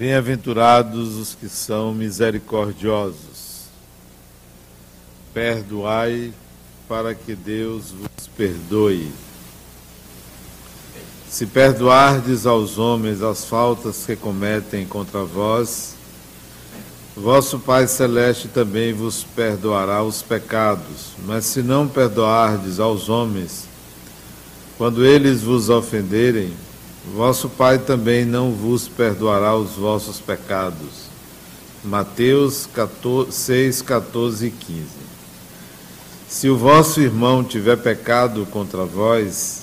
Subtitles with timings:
[0.00, 3.66] Bem-aventurados os que são misericordiosos.
[5.34, 6.32] Perdoai
[6.88, 9.12] para que Deus vos perdoe.
[11.28, 15.94] Se perdoardes aos homens as faltas que cometem contra vós,
[17.14, 21.12] vosso Pai Celeste também vos perdoará os pecados.
[21.26, 23.68] Mas se não perdoardes aos homens,
[24.78, 26.54] quando eles vos ofenderem,
[27.04, 31.08] Vosso Pai também não vos perdoará os vossos pecados.
[31.82, 34.84] Mateus 14, 6, 14 e 15.
[36.28, 39.62] Se o vosso irmão tiver pecado contra vós,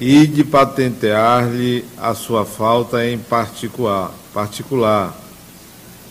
[0.00, 5.14] ide patentear-lhe a sua falta em particular, particular.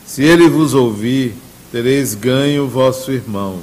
[0.06, 1.36] Se ele vos ouvir,
[1.72, 3.60] tereis ganho vosso irmão.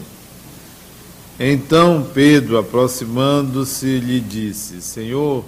[1.38, 5.44] Então Pedro, aproximando-se, lhe disse: Senhor,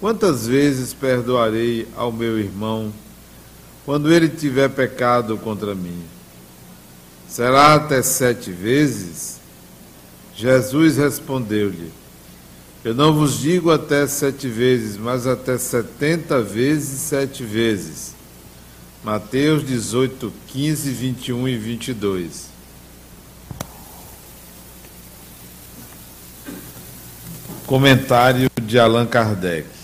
[0.00, 2.92] Quantas vezes perdoarei ao meu irmão
[3.84, 6.04] quando ele tiver pecado contra mim?
[7.28, 9.40] Será até sete vezes?
[10.36, 11.90] Jesus respondeu-lhe:
[12.84, 18.14] Eu não vos digo até sete vezes, mas até setenta vezes sete vezes.
[19.02, 22.48] Mateus 18, 15, 21 e 22.
[27.66, 29.77] Comentário de Allan Kardec.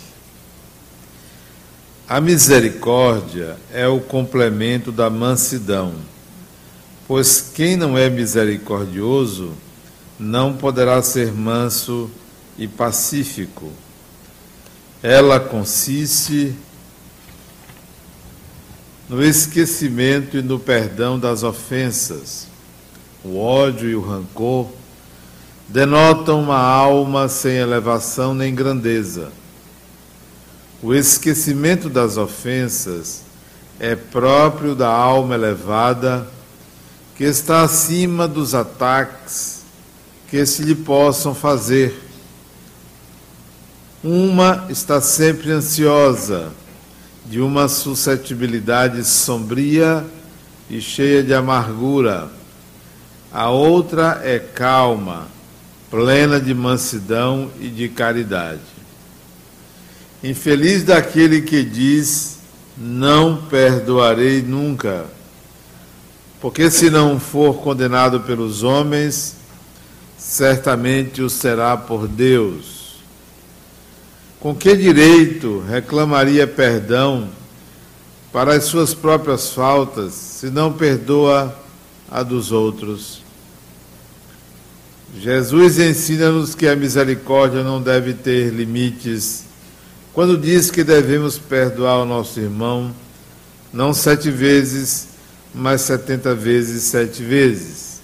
[2.07, 5.95] A misericórdia é o complemento da mansidão,
[7.09, 9.53] pois quem não é misericordioso
[10.21, 12.11] não poderá ser manso
[12.59, 13.73] e pacífico.
[15.03, 16.55] Ela consiste
[19.09, 22.49] no esquecimento e no perdão das ofensas.
[23.25, 24.69] O ódio e o rancor
[25.67, 29.33] denotam uma alma sem elevação nem grandeza
[30.85, 33.23] o esquecimento das ofensas
[33.81, 36.29] é próprio da alma elevada
[37.17, 39.63] que está acima dos ataques
[40.29, 41.99] que se lhe possam fazer.
[44.03, 46.53] Uma está sempre ansiosa,
[47.25, 50.05] de uma suscetibilidade sombria
[50.69, 52.29] e cheia de amargura.
[53.33, 55.29] A outra é calma,
[55.91, 58.74] plena de mansidão e de caridade.
[60.25, 62.39] Infeliz daquele que diz:
[62.79, 65.05] Não perdoarei nunca.
[66.41, 69.37] Porque se não for condenado pelos homens,
[70.17, 72.95] certamente o será por Deus.
[74.41, 77.29] Com que direito reclamaria perdão
[78.33, 81.55] para as suas próprias faltas, se não perdoa
[82.11, 83.23] a dos outros?
[85.19, 89.45] Jesus ensina-nos que a misericórdia não deve ter limites
[90.15, 92.95] quando diz que devemos perdoar o nosso irmão,
[93.73, 95.09] não sete vezes,
[95.53, 98.01] mas setenta vezes sete vezes.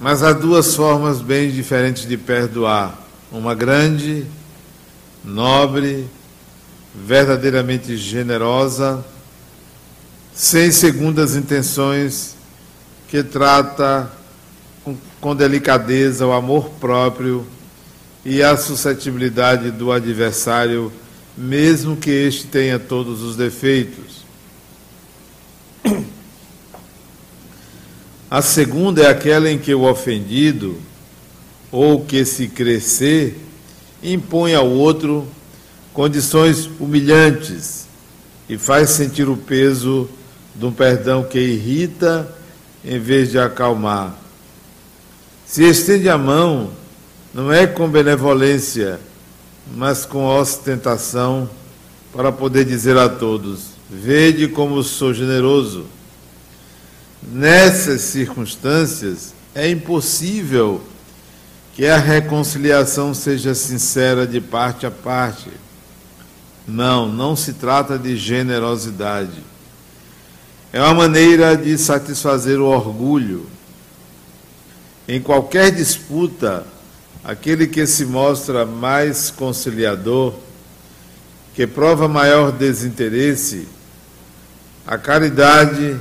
[0.00, 2.98] Mas há duas formas bem diferentes de perdoar:
[3.30, 4.26] uma grande,
[5.24, 6.08] nobre,
[6.92, 9.04] verdadeiramente generosa,
[10.34, 12.34] sem segundas intenções,
[13.06, 14.10] que trata
[15.20, 17.46] com, delicadeza o amor próprio
[18.24, 20.92] e a suscetibilidade do adversário,
[21.36, 24.22] mesmo que este tenha todos os defeitos.
[28.30, 30.78] A segunda é aquela em que o ofendido,
[31.70, 33.38] ou que se crescer,
[34.02, 35.26] impõe ao outro
[35.92, 37.86] condições humilhantes
[38.48, 40.08] e faz sentir o peso
[40.54, 42.28] de um perdão que irrita
[42.84, 44.16] em vez de acalmar.
[45.46, 46.70] Se estende a mão
[47.32, 49.00] não é com benevolência,
[49.74, 51.48] mas com ostentação,
[52.12, 55.86] para poder dizer a todos: Vede como sou generoso.
[57.22, 60.82] Nessas circunstâncias, é impossível
[61.74, 65.50] que a reconciliação seja sincera de parte a parte.
[66.66, 69.42] Não, não se trata de generosidade.
[70.72, 73.46] É uma maneira de satisfazer o orgulho.
[75.06, 76.66] Em qualquer disputa,
[77.24, 80.34] aquele que se mostra mais conciliador,
[81.54, 83.68] que prova maior desinteresse,
[84.86, 86.00] a caridade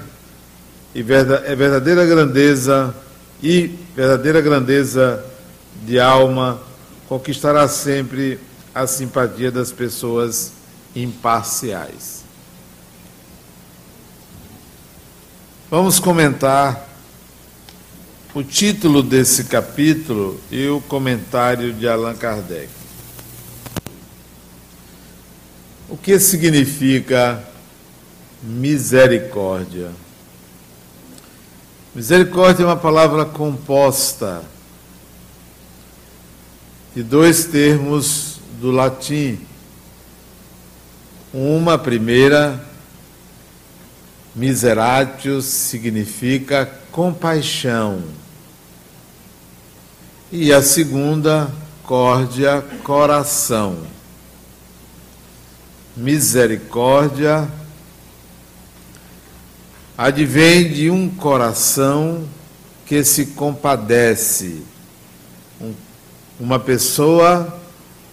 [0.93, 2.95] e é verdadeira grandeza
[3.41, 5.23] e verdadeira grandeza
[5.85, 6.59] de alma
[7.07, 8.39] conquistará sempre
[8.73, 10.53] a simpatia das pessoas
[10.95, 12.23] imparciais.
[15.69, 16.89] Vamos comentar
[18.33, 22.69] o título desse capítulo e o comentário de Allan Kardec.
[25.89, 27.43] O que significa
[28.41, 29.91] misericórdia?
[31.93, 34.41] Misericórdia é uma palavra composta
[36.95, 39.39] de dois termos do latim.
[41.33, 42.65] Uma primeira,
[44.33, 48.20] miseratio, significa compaixão.
[50.33, 51.51] E a segunda,
[51.83, 53.79] córdia, coração.
[55.97, 57.49] Misericórdia
[59.97, 62.23] advém de um coração
[62.85, 64.61] que se compadece.
[65.59, 65.73] Um,
[66.39, 67.59] uma pessoa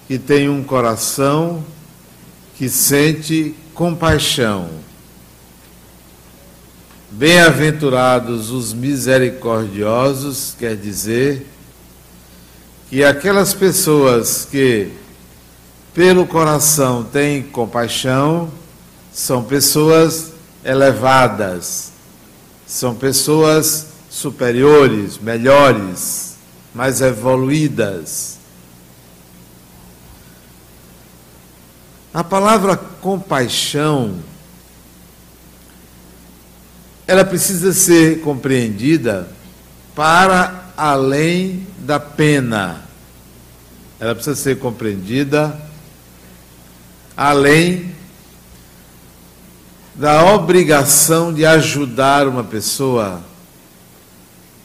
[0.09, 1.65] que tem um coração
[2.57, 4.71] que sente compaixão.
[7.13, 11.47] Bem-aventurados os misericordiosos, quer dizer
[12.89, 14.91] que aquelas pessoas que
[15.93, 18.51] pelo coração têm compaixão
[19.13, 20.33] são pessoas
[20.65, 21.93] elevadas,
[22.67, 26.37] são pessoas superiores, melhores,
[26.75, 28.39] mais evoluídas.
[32.15, 34.19] A palavra compaixão
[37.07, 39.29] ela precisa ser compreendida
[39.95, 42.85] para além da pena.
[43.99, 45.61] Ela precisa ser compreendida
[47.17, 47.93] além
[49.93, 53.21] da obrigação de ajudar uma pessoa.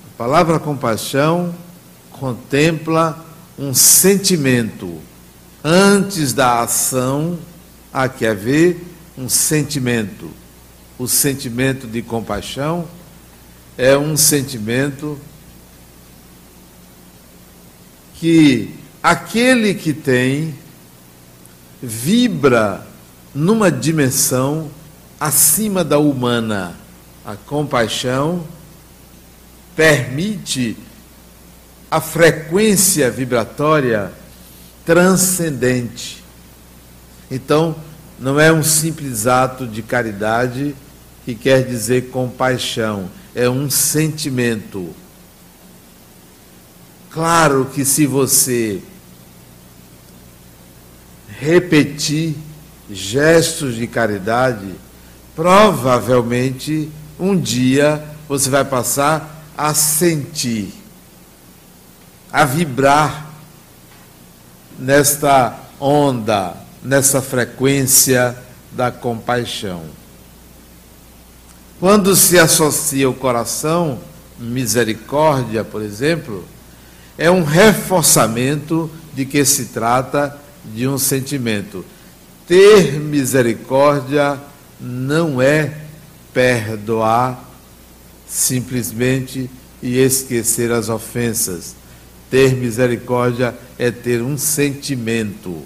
[0.06, 1.52] A palavra compaixão
[2.12, 3.26] contempla
[3.58, 5.02] um sentimento.
[5.64, 7.40] Antes da ação,
[7.92, 8.86] há que haver
[9.18, 10.30] um sentimento.
[11.00, 12.88] O sentimento de compaixão
[13.76, 15.20] é um sentimento
[18.24, 18.70] que
[19.04, 20.56] aquele que tem
[21.82, 22.88] vibra
[23.36, 24.72] numa dimensão
[25.20, 26.74] acima da humana.
[27.26, 28.46] A compaixão
[29.76, 30.78] permite
[31.92, 34.10] a frequência vibratória
[34.86, 36.24] transcendente.
[37.30, 37.76] Então,
[38.18, 40.74] não é um simples ato de caridade
[41.26, 44.96] que quer dizer compaixão, é um sentimento
[47.14, 48.82] Claro que se você
[51.40, 52.36] repetir
[52.90, 54.74] gestos de caridade,
[55.36, 56.90] provavelmente
[57.20, 60.74] um dia você vai passar a sentir,
[62.32, 63.30] a vibrar
[64.80, 68.36] nesta onda, nessa frequência
[68.72, 69.84] da compaixão.
[71.80, 74.00] Quando se associa o coração,
[74.40, 76.44] misericórdia, por exemplo,
[77.18, 81.86] é um reforçamento de que se trata de um sentimento.
[82.48, 84.40] Ter misericórdia
[84.80, 85.78] não é
[86.34, 87.50] perdoar
[88.28, 89.50] simplesmente
[89.82, 91.76] e esquecer as ofensas.
[92.30, 95.64] Ter misericórdia é ter um sentimento.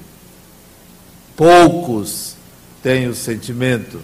[1.36, 2.36] Poucos
[2.84, 4.02] têm o sentimento,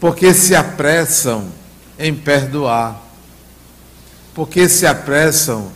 [0.00, 1.48] porque se apressam
[1.98, 3.04] em perdoar
[4.34, 5.70] porque se apressam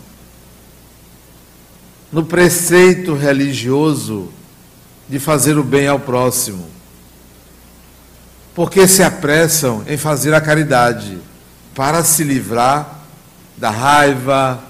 [2.11, 4.29] no preceito religioso
[5.09, 6.67] de fazer o bem ao próximo,
[8.55, 11.19] porque se apressam em fazer a caridade
[11.75, 12.99] para se livrar
[13.57, 14.63] da raiva,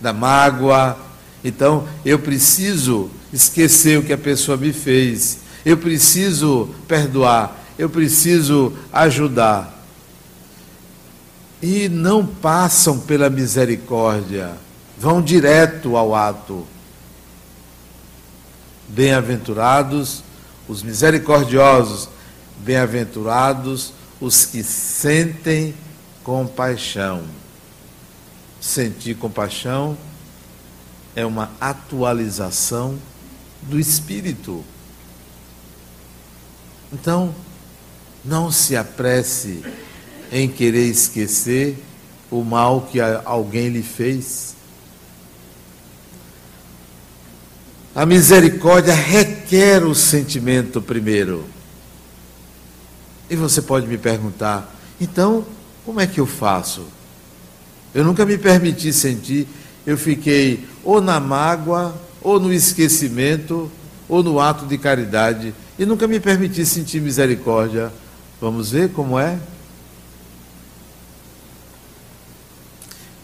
[0.00, 0.96] da mágoa.
[1.42, 8.72] Então, eu preciso esquecer o que a pessoa me fez, eu preciso perdoar, eu preciso
[8.92, 9.82] ajudar.
[11.60, 14.52] E não passam pela misericórdia,
[14.98, 16.66] vão direto ao ato.
[18.92, 20.22] Bem-aventurados
[20.68, 22.10] os misericordiosos,
[22.58, 25.74] bem-aventurados os que sentem
[26.22, 27.22] compaixão.
[28.60, 29.96] Sentir compaixão
[31.16, 32.98] é uma atualização
[33.62, 34.62] do espírito.
[36.92, 37.34] Então,
[38.22, 39.64] não se apresse
[40.30, 41.82] em querer esquecer
[42.30, 44.54] o mal que alguém lhe fez.
[47.94, 51.44] A misericórdia requer o sentimento primeiro.
[53.28, 55.44] E você pode me perguntar, então,
[55.84, 56.86] como é que eu faço?
[57.94, 59.46] Eu nunca me permiti sentir,
[59.86, 63.70] eu fiquei ou na mágoa, ou no esquecimento,
[64.08, 67.92] ou no ato de caridade, e nunca me permiti sentir misericórdia.
[68.40, 69.38] Vamos ver como é?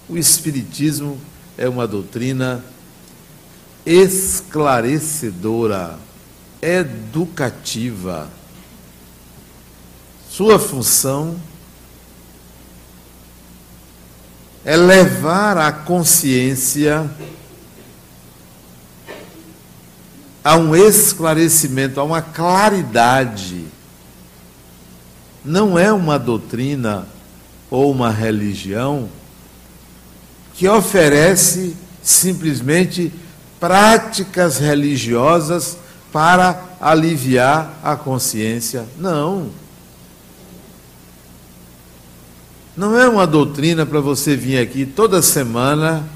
[0.07, 1.19] O Espiritismo
[1.57, 2.63] é uma doutrina
[3.89, 5.99] esclarecedora.
[6.61, 8.29] educativa.
[10.29, 11.37] Sua função
[14.65, 17.09] é levar a consciência
[20.45, 23.67] a um esclarecimento, a uma claridade.
[25.45, 27.07] Não é uma doutrina
[27.71, 29.09] ou uma religião
[30.55, 33.13] que oferece simplesmente
[33.61, 35.79] práticas religiosas
[36.13, 38.87] para aliviar a consciência.
[38.99, 39.51] Não.
[42.77, 46.09] Não é uma doutrina para você vir aqui toda semana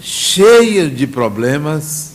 [0.00, 2.12] cheia de problemas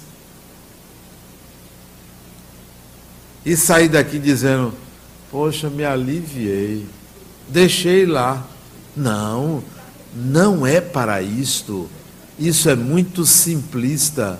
[3.45, 4.73] e sair daqui dizendo:
[5.29, 6.85] Poxa, me aliviei,
[7.47, 8.43] deixei lá.
[8.97, 9.63] Não,
[10.15, 11.89] não é para isto.
[12.37, 14.39] Isso é muito simplista.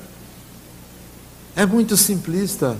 [1.55, 2.77] É muito simplista.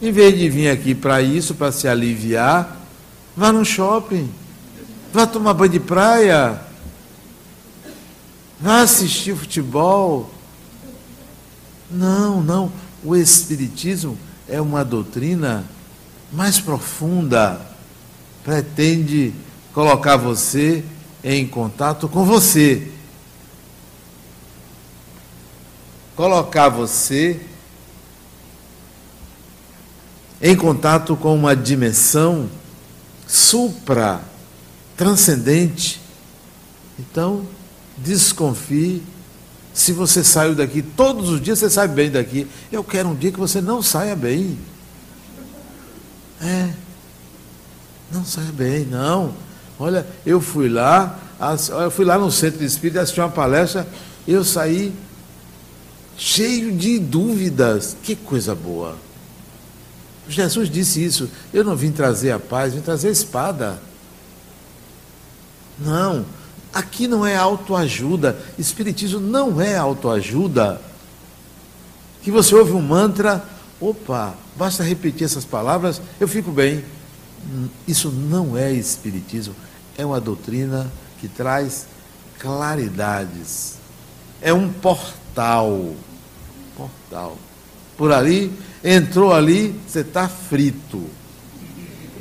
[0.00, 2.82] Em vez de vir aqui para isso, para se aliviar,
[3.36, 4.30] Vá no shopping.
[5.12, 6.60] Vá tomar banho de praia.
[8.60, 10.30] Vá assistir futebol.
[11.90, 12.72] Não, não.
[13.02, 15.64] O Espiritismo é uma doutrina
[16.32, 17.60] mais profunda.
[18.44, 19.32] Pretende
[19.72, 20.84] colocar você
[21.24, 22.90] em contato com você.
[26.22, 27.40] Colocar você
[30.40, 32.48] em contato com uma dimensão
[33.26, 34.20] supra,
[34.96, 36.00] transcendente.
[36.96, 37.44] Então,
[37.98, 39.02] desconfie.
[39.74, 42.46] Se você saiu daqui todos os dias, você sai bem daqui.
[42.70, 44.56] Eu quero um dia que você não saia bem.
[46.40, 46.70] É.
[48.12, 49.34] Não saia bem, não.
[49.76, 51.18] Olha, eu fui lá,
[51.82, 53.88] eu fui lá no centro de espírito, assisti uma palestra,
[54.24, 54.94] eu saí
[56.16, 57.96] cheio de dúvidas.
[58.02, 58.96] Que coisa boa.
[60.28, 61.28] Jesus disse isso.
[61.52, 63.82] Eu não vim trazer a paz, vim trazer a espada.
[65.78, 66.24] Não,
[66.72, 68.38] aqui não é autoajuda.
[68.58, 70.80] Espiritismo não é autoajuda.
[72.22, 73.44] Que você ouve um mantra,
[73.80, 76.84] opa, basta repetir essas palavras, eu fico bem.
[77.86, 79.54] Isso não é Espiritismo.
[79.98, 80.90] É uma doutrina
[81.20, 81.86] que traz
[82.38, 83.74] claridades.
[84.40, 85.21] É um portal.
[86.76, 87.36] Portal.
[87.96, 88.52] Por ali
[88.84, 91.04] Entrou ali, você está frito.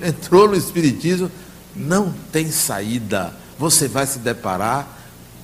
[0.02, 1.32] Entrou no Espiritismo,
[1.76, 3.34] não tem saída.
[3.58, 4.88] Você vai se deparar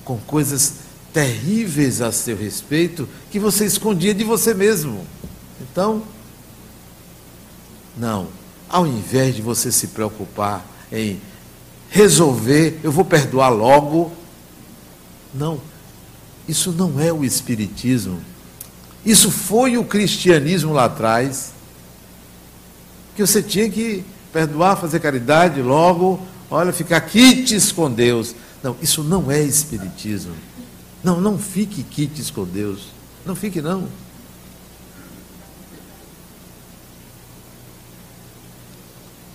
[0.04, 0.74] com coisas
[1.12, 5.04] terríveis a seu respeito que você escondia de você mesmo.
[5.60, 6.02] Então,
[7.96, 8.28] não.
[8.68, 11.20] Ao invés de você se preocupar em
[11.90, 14.12] resolver, eu vou perdoar logo.
[15.34, 15.60] Não.
[16.48, 18.20] Isso não é o Espiritismo.
[19.04, 21.52] Isso foi o cristianismo lá atrás,
[23.14, 28.34] que você tinha que perdoar, fazer caridade, logo, olha, ficar quites com Deus.
[28.62, 30.34] Não, isso não é espiritismo.
[31.02, 32.88] Não, não fique quites com Deus.
[33.24, 33.88] Não fique não.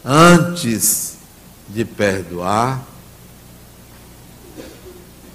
[0.03, 1.17] Antes
[1.69, 2.85] de perdoar,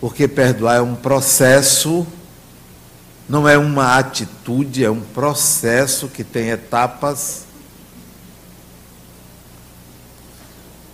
[0.01, 2.07] porque perdoar é um processo
[3.29, 7.45] não é uma atitude, é um processo que tem etapas.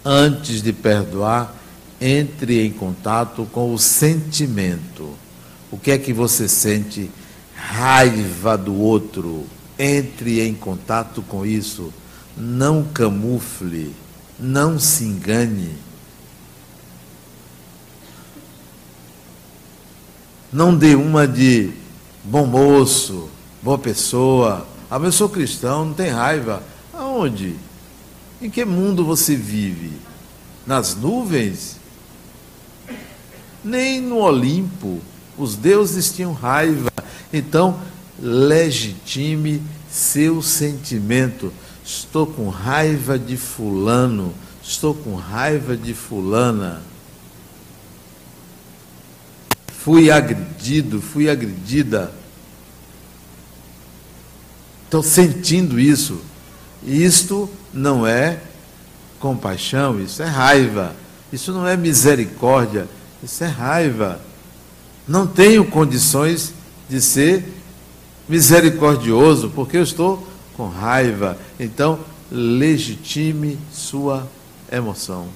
[0.04, 1.54] Antes de perdoar,
[2.00, 5.14] entre em contato com o sentimento.
[5.70, 7.08] O que é que você sente?
[7.54, 9.46] Raiva do outro.
[9.78, 11.92] Entre em contato com isso.
[12.37, 13.94] Não camufle.
[14.38, 15.76] Não se engane.
[20.54, 21.73] Não dê uma de
[22.23, 23.28] bom moço,
[23.61, 24.64] boa pessoa.
[24.88, 26.62] Ah, mas eu sou cristão, não tem raiva.
[26.92, 27.56] Aonde?
[28.40, 29.90] Em que mundo você vive?
[30.64, 31.76] Nas nuvens?
[33.64, 35.00] Nem no Olimpo.
[35.37, 36.92] Os deuses tinham raiva.
[37.32, 37.80] Então,
[38.20, 41.52] legitime seu sentimento.
[41.84, 44.32] Estou com raiva de Fulano.
[44.62, 46.93] Estou com raiva de Fulana
[49.85, 52.11] fui agredido, fui agredida.
[54.87, 56.23] Estou sentindo isso.
[56.83, 58.41] Isto não é
[59.21, 60.97] compaixão, isso é raiva.
[61.31, 62.88] Isso não é misericórdia,
[63.23, 64.23] isso é raiva.
[65.07, 66.55] Não tenho condições
[66.88, 67.45] de ser
[68.26, 70.26] misericordioso, porque eu estou
[70.57, 71.37] com raiva.
[71.61, 72.00] Então,
[72.33, 74.26] legitime sua
[74.73, 75.29] emoção.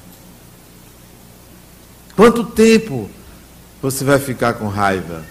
[2.16, 3.10] Quanto tempo
[3.80, 5.24] você vai ficar com raiva?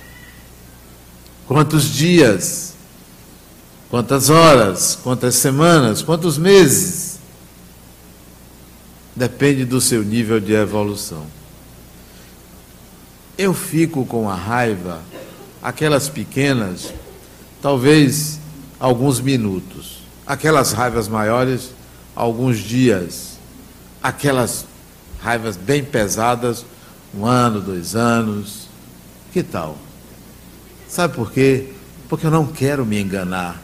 [1.48, 2.68] Quantos dias?
[3.90, 7.20] quantas horas, quantas semanas, quantos meses.
[9.16, 11.26] Depende do seu nível de evolução.
[13.38, 15.02] Eu fico com a raiva,
[15.62, 16.94] aquelas pequenas,
[17.62, 18.40] talvez
[18.80, 19.98] alguns minutos.
[20.26, 21.72] Aquelas raivas maiores,
[22.16, 23.38] alguns dias.
[24.04, 24.66] Aquelas
[25.20, 26.66] raivas bem pesadas,
[27.16, 28.68] um ano, dois anos.
[29.32, 29.78] Que tal?
[30.88, 31.70] Sabe por quê?
[32.08, 33.62] Porque eu não quero me enganar.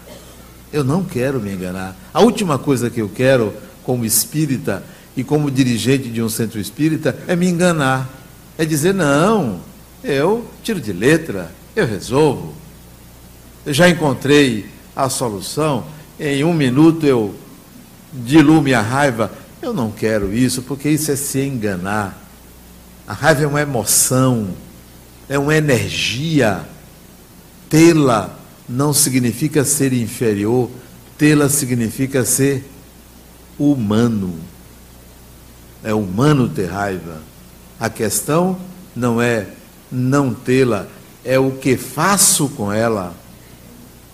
[0.72, 1.96] Eu não quero me enganar.
[2.14, 4.84] A última coisa que eu quero, como espírita
[5.16, 8.10] e como dirigente de um centro espírita, é me enganar.
[8.58, 9.60] É dizer, não,
[10.04, 12.54] eu tiro de letra, eu resolvo.
[13.66, 15.86] Eu já encontrei a solução,
[16.20, 17.34] em um minuto eu
[18.12, 19.32] diluo minha raiva.
[19.62, 22.23] Eu não quero isso, porque isso é se enganar.
[23.08, 24.50] A raiva é uma emoção,
[25.28, 26.66] é uma energia
[27.74, 28.30] Tê-la
[28.70, 30.70] não significa ser inferior,
[31.18, 32.64] tê-la significa ser
[33.58, 34.36] humano.
[35.84, 37.20] É humano ter raiva.
[37.80, 38.60] A questão
[38.96, 39.48] não é
[39.92, 40.86] não tê-la,
[41.26, 43.16] é o que faço com ela.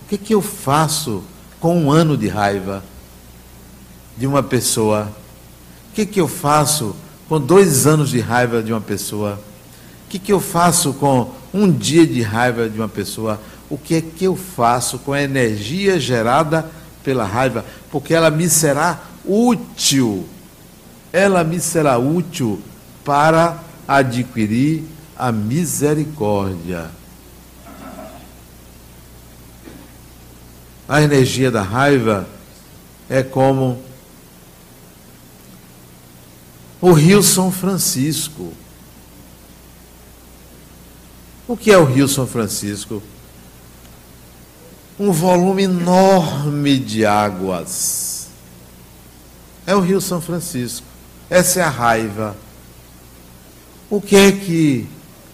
[0.05, 1.21] O que, que eu faço
[1.59, 2.81] com um ano de raiva
[4.17, 5.11] de uma pessoa?
[5.91, 6.95] O que, que eu faço
[7.29, 9.39] com dois anos de raiva de uma pessoa?
[10.05, 13.39] O que, que eu faço com um dia de raiva de uma pessoa?
[13.69, 16.65] O que é que eu faço com a energia gerada
[17.03, 17.63] pela raiva?
[17.91, 20.27] Porque ela me será útil.
[21.13, 22.59] Ela me será útil
[23.05, 24.83] para adquirir
[25.15, 26.89] a misericórdia.
[30.87, 32.27] A energia da raiva
[33.07, 33.79] é como
[36.81, 38.53] o Rio São Francisco.
[41.47, 43.01] O que é o Rio São Francisco?
[44.99, 48.27] Um volume enorme de águas.
[49.65, 50.85] É o Rio São Francisco.
[51.29, 52.35] Essa é a raiva.
[53.89, 54.87] O que é que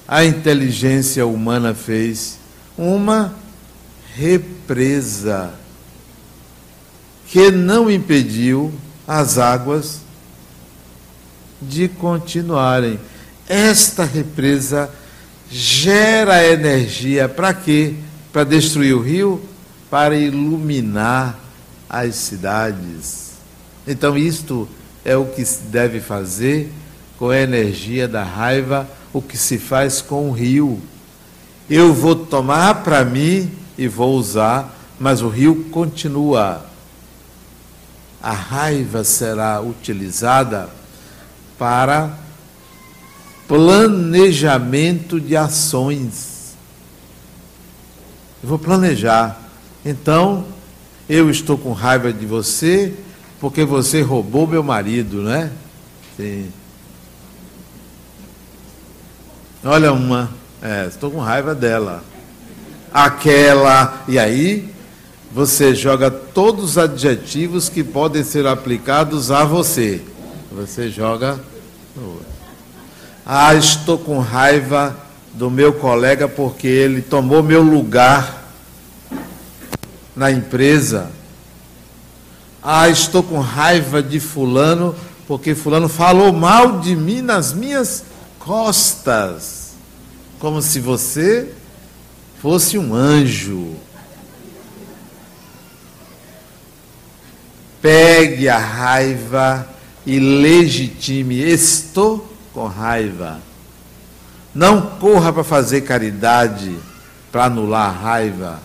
[0.07, 2.39] a inteligência humana fez?
[2.77, 3.35] Uma
[4.15, 5.53] represa
[7.27, 8.73] que não impediu
[9.07, 10.04] as águas
[11.61, 12.99] de continuarem.
[13.47, 14.89] Esta represa
[15.49, 17.95] gera energia para quê?
[18.33, 19.41] Para destruir o rio?
[19.89, 21.39] Para iluminar
[21.89, 23.33] as cidades.
[23.87, 24.67] Então, isto
[25.03, 26.71] é o que se deve fazer
[27.17, 30.81] com a energia da raiva, o que se faz com o rio.
[31.69, 36.65] Eu vou tomar para mim e vou usar, mas o rio continua.
[38.21, 40.69] A raiva será utilizada
[41.57, 42.17] para
[43.47, 46.55] planejamento de ações.
[48.41, 49.39] Eu vou planejar.
[49.83, 50.45] Então,
[51.07, 52.93] eu estou com raiva de você
[53.39, 55.51] porque você roubou meu marido, né?
[56.17, 56.51] Sim.
[59.63, 62.03] Olha uma, é, estou com raiva dela.
[62.93, 64.73] Aquela, e aí
[65.31, 70.01] você joga todos os adjetivos que podem ser aplicados a você.
[70.55, 71.37] Você joga
[71.93, 72.25] no outro.
[73.25, 74.95] Ah, estou com raiva
[75.33, 78.53] do meu colega porque ele tomou meu lugar
[80.15, 81.11] na empresa.
[82.63, 84.95] Ah, estou com raiva de Fulano
[85.27, 88.05] porque Fulano falou mal de mim nas minhas
[88.39, 89.73] costas.
[90.39, 91.51] Como se você
[92.41, 93.75] fosse um anjo.
[97.81, 99.74] Pegue a raiva
[100.05, 101.39] e legitime.
[101.39, 103.39] Estou com raiva.
[104.53, 106.75] Não corra para fazer caridade
[107.31, 108.59] para anular a raiva.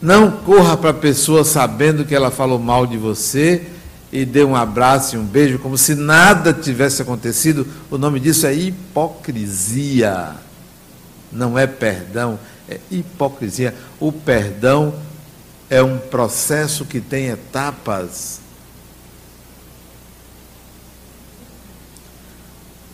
[0.00, 3.66] Não corra para a pessoa sabendo que ela falou mal de você
[4.10, 7.66] e dê um abraço e um beijo como se nada tivesse acontecido.
[7.90, 10.34] O nome disso é hipocrisia.
[11.30, 12.38] Não é perdão,
[12.68, 13.74] é hipocrisia.
[13.98, 14.94] O perdão
[15.70, 18.41] é um processo que tem etapas.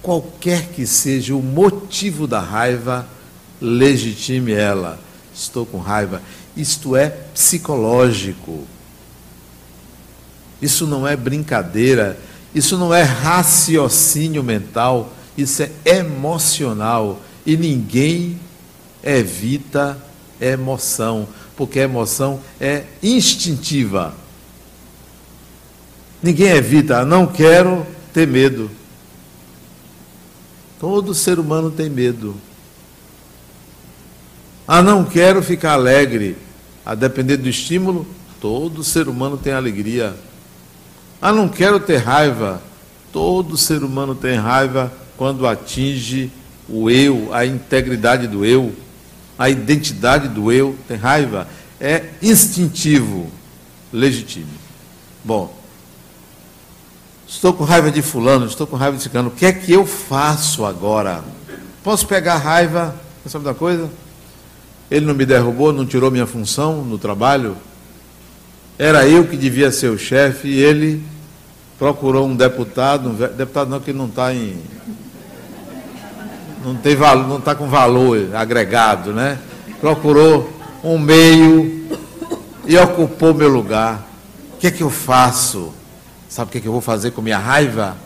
[0.09, 3.07] Qualquer que seja o motivo da raiva,
[3.61, 4.99] legitime ela.
[5.35, 6.23] Estou com raiva.
[6.57, 8.65] Isto é psicológico.
[10.63, 12.19] Isso não é brincadeira.
[12.55, 15.13] Isso não é raciocínio mental.
[15.37, 17.21] Isso é emocional.
[17.45, 18.41] E ninguém
[19.05, 20.03] evita
[20.41, 24.15] emoção, porque a emoção é instintiva.
[26.23, 28.71] Ninguém evita, não quero ter medo.
[30.79, 32.37] Todo ser humano tem medo.
[34.67, 36.37] Ah, não quero ficar alegre.
[36.85, 38.07] A depender do estímulo,
[38.41, 40.15] todo ser humano tem alegria.
[41.21, 42.63] Ah, não quero ter raiva.
[43.13, 46.31] Todo ser humano tem raiva quando atinge
[46.69, 48.73] o eu, a integridade do eu,
[49.39, 51.49] a identidade do eu, tem raiva.
[51.81, 53.31] É instintivo,
[53.93, 54.47] legítimo.
[55.25, 55.57] Bom,
[57.29, 59.85] estou com raiva de fulano, estou com raiva de ciclano, o que é que eu
[59.85, 61.23] faço agora?
[61.85, 62.95] Posso pegar raiva,
[63.27, 63.91] sabe da coisa?
[64.91, 67.57] Ele não me derrubou, não tirou minha função no trabalho.
[68.79, 71.05] Era eu que devia ser o chefe e ele
[71.79, 74.57] procurou um deputado, um deputado não que não está em
[76.65, 79.39] não tem valor, não está com valor agregado, né?
[79.81, 80.51] Procurou
[80.83, 81.87] um meio
[82.67, 84.07] e ocupou meu lugar.
[84.55, 85.73] O que é que eu faço?
[86.29, 87.97] Sabe o que, é que eu vou fazer com minha raiva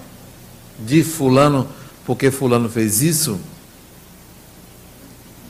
[0.78, 1.68] de fulano,
[2.04, 3.40] porque fulano fez isso?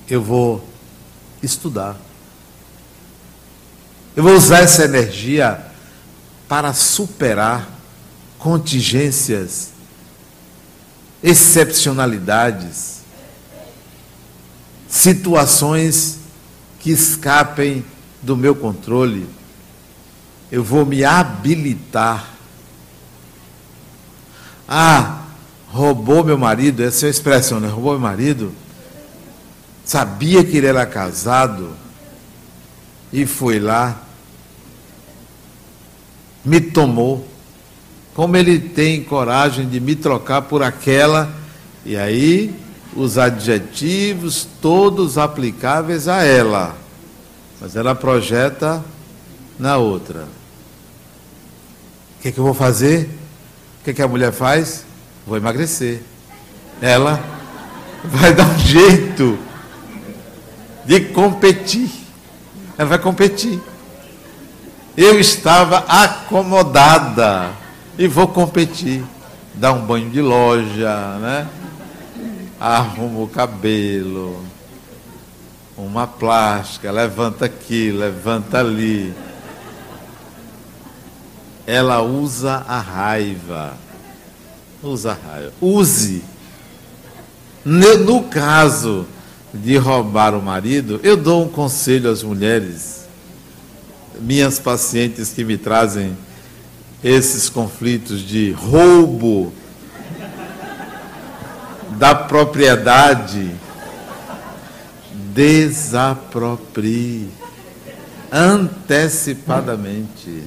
[0.09, 0.67] Eu vou
[1.43, 1.97] estudar.
[4.15, 5.65] Eu vou usar essa energia
[6.49, 7.69] para superar
[8.39, 9.71] contingências,
[11.23, 13.01] excepcionalidades,
[14.89, 16.19] situações
[16.81, 17.85] que escapem
[18.21, 19.27] do meu controle.
[20.51, 22.32] Eu vou me habilitar.
[24.69, 25.23] Ah,
[25.69, 27.69] roubou meu marido, essa é a expressão, né?
[27.69, 28.53] Roubou meu marido.
[29.85, 31.71] Sabia que ele era casado
[33.13, 34.01] e foi lá,
[36.45, 37.27] me tomou.
[38.15, 41.33] Como ele tem coragem de me trocar por aquela,
[41.85, 42.55] e aí
[42.95, 46.77] os adjetivos todos aplicáveis a ela,
[47.61, 48.85] mas ela projeta
[49.59, 50.29] na outra.
[52.19, 53.22] O que, é que eu vou fazer?
[53.83, 54.85] O que, que a mulher faz?
[55.27, 56.03] Vou emagrecer.
[56.81, 57.21] Ela
[58.05, 59.37] vai dar um jeito
[60.85, 61.91] de competir.
[62.79, 63.61] Ela vai competir.
[64.97, 67.51] Eu estava acomodada
[67.99, 69.03] e vou competir.
[69.53, 71.49] Dar um banho de loja, né?
[72.61, 74.45] Arrumo o cabelo,
[75.77, 79.13] uma plástica, levanta aqui, levanta ali.
[81.67, 83.77] Ela usa a raiva.
[84.83, 85.53] Usa a raiva.
[85.61, 86.25] Use.
[87.65, 89.07] No caso
[89.55, 93.07] de roubar o marido, eu dou um conselho às mulheres,
[94.21, 96.17] minhas pacientes que me trazem
[97.05, 99.53] esses conflitos de roubo
[101.99, 103.51] da propriedade,
[105.35, 107.29] desaproprie
[108.33, 110.45] antecipadamente.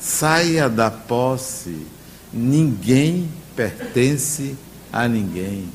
[0.00, 1.86] Saia da posse,
[2.32, 4.56] ninguém pertence
[4.92, 5.68] a ninguém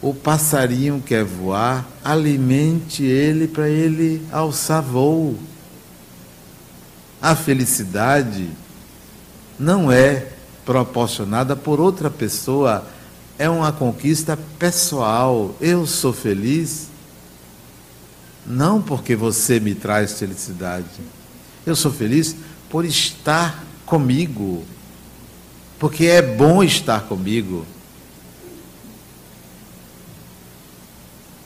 [0.00, 5.36] o passarinho quer voar, alimente ele para ele alçar voo.
[7.20, 8.48] A felicidade
[9.58, 10.28] não é
[10.64, 12.86] proporcionada por outra pessoa,
[13.38, 15.56] é uma conquista pessoal.
[15.60, 16.88] Eu sou feliz
[18.46, 20.86] não porque você me traz felicidade.
[21.64, 22.36] Eu sou feliz
[22.76, 24.62] por estar comigo.
[25.78, 27.64] Porque é bom estar comigo.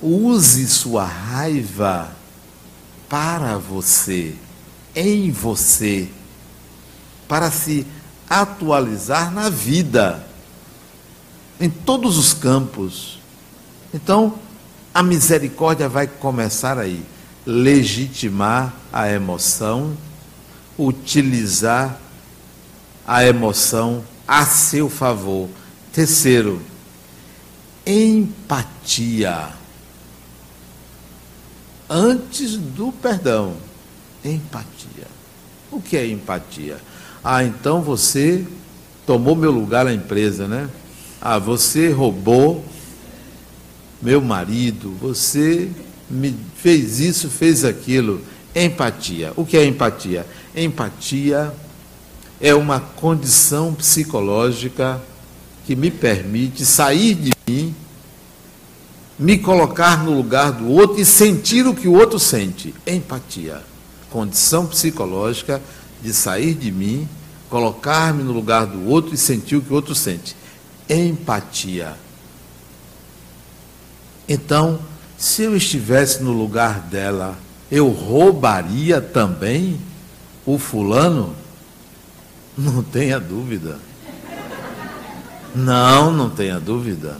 [0.02, 2.10] Use sua raiva
[3.08, 4.34] para você,
[4.92, 6.08] em você,
[7.28, 7.86] para se
[8.28, 10.26] atualizar na vida,
[11.60, 13.20] em todos os campos.
[13.94, 14.34] Então,
[14.92, 17.00] a misericórdia vai começar aí.
[17.46, 19.96] Legitimar a emoção,
[20.86, 22.00] utilizar
[23.06, 25.48] a emoção a seu favor.
[25.92, 26.62] Terceiro,
[27.84, 29.50] empatia
[31.88, 33.56] antes do perdão.
[34.24, 35.08] Empatia.
[35.72, 36.78] O que é empatia?
[37.22, 38.46] Ah, então você
[39.04, 40.68] tomou meu lugar na empresa, né?
[41.20, 42.64] Ah, você roubou
[44.00, 45.68] meu marido, você
[46.08, 48.22] me fez isso, fez aquilo.
[48.54, 49.32] Empatia.
[49.36, 50.26] O que é empatia?
[50.54, 51.52] Empatia
[52.40, 55.00] é uma condição psicológica
[55.66, 57.74] que me permite sair de mim
[59.20, 62.74] me colocar no lugar do outro e sentir o que o outro sente.
[62.86, 63.60] Empatia.
[64.08, 65.60] Condição psicológica
[66.02, 67.06] de sair de mim,
[67.50, 70.34] colocar-me no lugar do outro e sentir o que o outro sente.
[70.88, 71.94] Empatia.
[74.26, 74.78] Então,
[75.18, 77.38] se eu estivesse no lugar dela,
[77.70, 79.78] eu roubaria também
[80.46, 81.34] o fulano?
[82.56, 83.78] Não tenha dúvida.
[85.54, 87.18] Não, não tenha dúvida.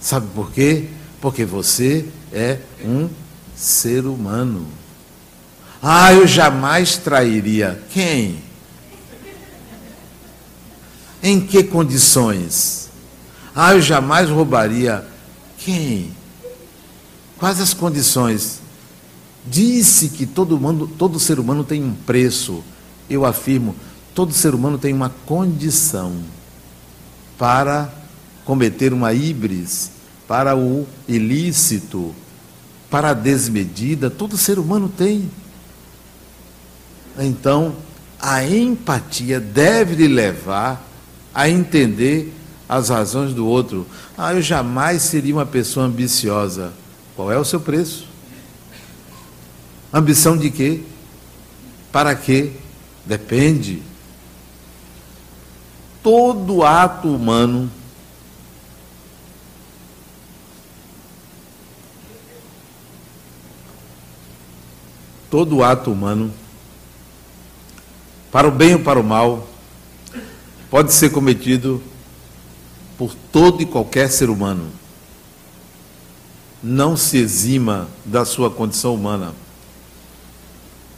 [0.00, 0.88] Sabe por quê?
[1.20, 3.08] Porque você é um
[3.54, 4.66] ser humano.
[5.82, 7.82] Ah, eu jamais trairia.
[7.90, 8.42] Quem?
[11.22, 12.88] Em que condições?
[13.54, 15.06] Ah, eu jamais roubaria.
[15.58, 16.12] Quem?
[17.38, 18.60] Quais as condições?
[19.46, 22.64] Disse que todo, mundo, todo ser humano tem um preço.
[23.08, 23.74] Eu afirmo,
[24.14, 26.16] todo ser humano tem uma condição
[27.38, 27.92] para
[28.44, 29.90] cometer uma híbris,
[30.26, 32.14] para o ilícito,
[32.90, 34.10] para a desmedida.
[34.10, 35.30] Todo ser humano tem.
[37.18, 37.76] Então,
[38.20, 40.84] a empatia deve lhe levar
[41.34, 42.32] a entender
[42.68, 43.86] as razões do outro.
[44.16, 46.72] Ah, eu jamais seria uma pessoa ambiciosa.
[47.14, 48.15] Qual é o seu preço?
[49.96, 50.82] Ambição de quê?
[51.90, 52.52] Para quê?
[53.04, 53.82] Depende.
[56.02, 57.70] Todo ato humano
[65.30, 66.32] todo ato humano
[68.36, 69.48] para o bem ou para o mal,
[70.68, 71.82] pode ser cometido
[72.98, 74.70] por todo e qualquer ser humano.
[76.62, 79.34] Não se exima da sua condição humana.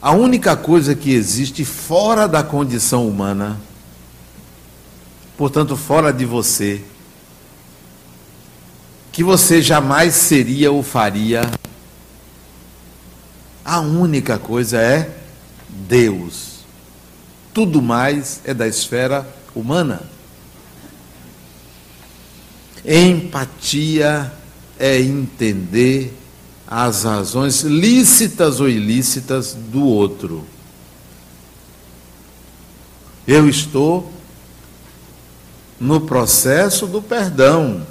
[0.01, 3.61] A única coisa que existe fora da condição humana,
[5.37, 6.83] portanto, fora de você,
[9.11, 11.43] que você jamais seria ou faria,
[13.65, 15.17] a única coisa é
[15.69, 16.59] Deus
[17.59, 20.01] tudo mais é da esfera humana.
[22.85, 24.33] Empatia
[24.79, 26.17] é entender
[26.71, 30.45] as razões lícitas ou ilícitas do outro.
[33.27, 34.13] Eu estou
[35.81, 37.87] no processo do perdão.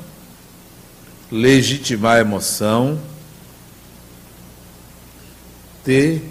[1.29, 2.97] Legitimar a emoção,
[5.83, 6.23] ter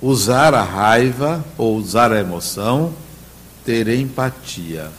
[0.00, 2.94] usar a raiva ou usar a emoção,
[3.64, 4.90] ter empatia.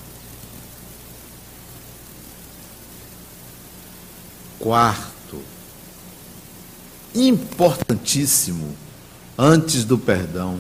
[4.60, 5.13] Quarto,
[7.14, 8.76] importantíssimo,
[9.38, 10.60] antes do perdão,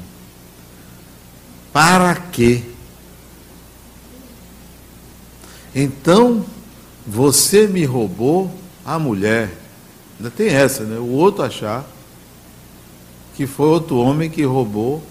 [1.71, 2.63] para quê?
[5.75, 6.45] Então,
[7.05, 8.53] você me roubou
[8.85, 9.51] a mulher.
[10.17, 10.99] Ainda tem essa, né?
[10.99, 11.85] O outro achar
[13.35, 15.03] que foi outro homem que roubou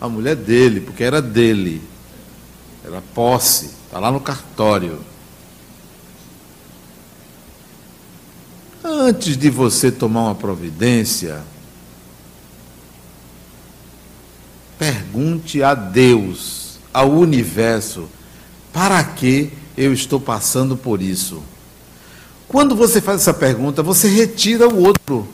[0.00, 1.80] a mulher dele, porque era dele.
[2.84, 4.98] Era posse, está lá no cartório.
[8.90, 11.42] Antes de você tomar uma providência,
[14.78, 18.08] pergunte a Deus, ao universo,
[18.72, 21.42] para que eu estou passando por isso?
[22.48, 25.28] Quando você faz essa pergunta, você retira o outro.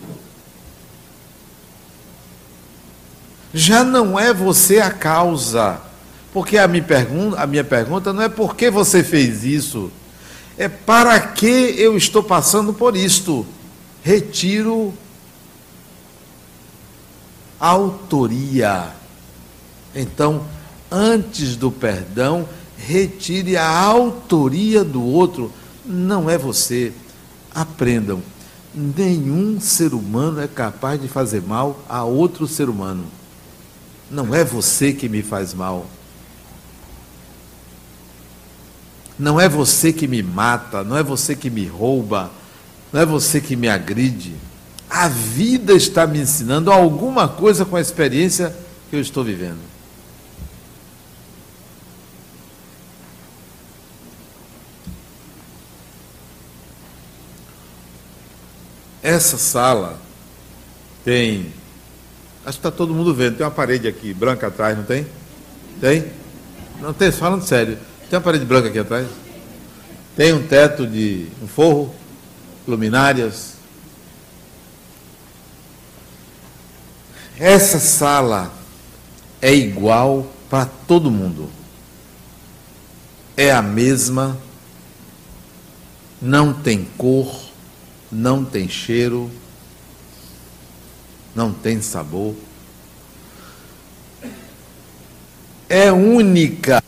[3.55, 5.81] já não é você a causa.
[6.33, 9.91] Porque a minha, pergunta, a minha pergunta não é por que você fez isso,
[10.57, 13.47] é para que eu estou passando por isto.
[14.03, 14.95] Retiro
[17.59, 18.89] a autoria.
[19.95, 20.45] Então,
[20.91, 25.51] antes do perdão, retire a autoria do outro.
[25.85, 26.93] Não é você.
[27.55, 28.23] Aprendam.
[28.75, 33.05] Nenhum ser humano é capaz de fazer mal a outro ser humano.
[34.11, 35.87] Não é você que me faz mal.
[39.19, 42.31] Não é você que me mata, não é você que me rouba,
[42.93, 44.35] não é você que me agride.
[44.89, 48.55] A vida está me ensinando alguma coisa com a experiência
[48.91, 49.59] que eu estou vivendo.
[59.03, 60.01] Essa sala
[61.05, 61.53] tem
[62.45, 63.39] Acho que está todo mundo vendo.
[63.39, 65.07] Tem uma parede aqui branca atrás, não tem?
[65.81, 66.05] Tem?
[66.81, 67.79] Não tem, falando sério.
[68.09, 69.09] Tem uma parede branca aqui atrás?
[70.17, 71.95] Tem um teto de um forro,
[72.67, 73.55] luminárias.
[77.39, 78.53] Essa sala
[79.43, 81.51] é igual para todo mundo.
[83.37, 84.39] É a mesma,
[86.23, 87.41] não tem cor,
[88.11, 89.29] não tem cheiro,
[91.35, 92.37] não tem sabor.
[95.69, 96.81] É única.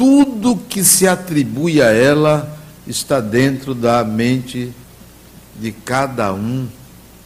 [0.00, 4.72] Tudo que se atribui a ela está dentro da mente
[5.60, 6.66] de cada um.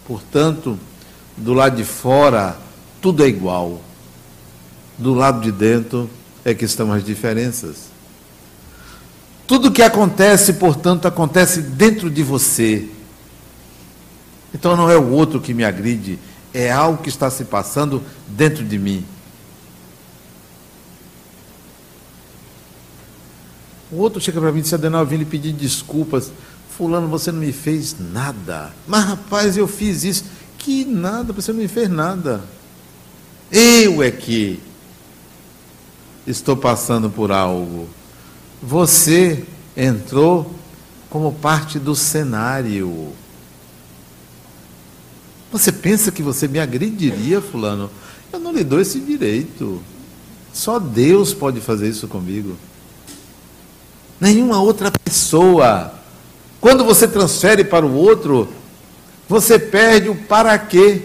[0.04, 0.76] Portanto,
[1.36, 2.58] do lado de fora,
[3.00, 3.80] tudo é igual.
[4.98, 6.10] Do lado de dentro
[6.44, 7.90] é que estão as diferenças.
[9.46, 12.88] Tudo que acontece, portanto, acontece dentro de você.
[14.52, 16.18] Então não é o outro que me agride,
[16.52, 19.04] é algo que está se passando dentro de mim.
[23.94, 26.32] O outro chega para mim e diz, Adenal, eu vim lhe pedir desculpas.
[26.76, 28.72] Fulano, você não me fez nada.
[28.88, 30.24] Mas, rapaz, eu fiz isso.
[30.58, 32.42] Que nada, você não me fez nada.
[33.52, 34.58] Eu é que
[36.26, 37.88] estou passando por algo.
[38.60, 39.44] Você
[39.76, 40.52] entrou
[41.08, 43.12] como parte do cenário.
[45.52, 47.88] Você pensa que você me agrediria, Fulano?
[48.32, 49.80] Eu não lhe dou esse direito.
[50.52, 52.56] Só Deus pode fazer isso comigo.
[54.24, 55.92] Nenhuma outra pessoa.
[56.58, 58.48] Quando você transfere para o outro,
[59.28, 61.02] você perde o para quê.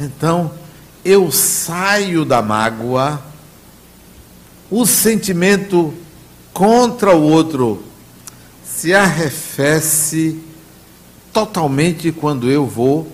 [0.00, 0.50] Então,
[1.04, 3.22] eu saio da mágoa,
[4.70, 5.92] o sentimento
[6.54, 7.84] contra o outro
[8.64, 10.40] se arrefece
[11.30, 13.12] totalmente quando eu vou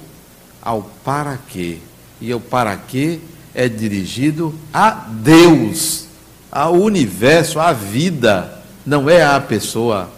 [0.62, 1.79] ao para quê.
[2.21, 3.18] E o para quê
[3.53, 6.12] é dirigido a Deus,
[6.53, 10.11] ao universo, à vida, não é à pessoa.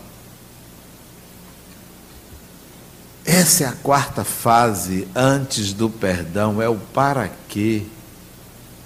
[3.24, 7.84] Essa é a quarta fase antes do perdão, é o para quê.